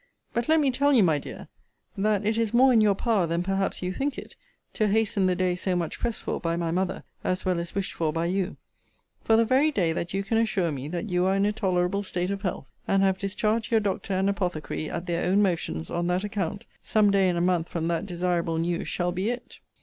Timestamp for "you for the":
8.25-9.45